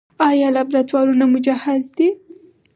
[0.27, 2.07] آیا لابراتوارونه مجهز دي؟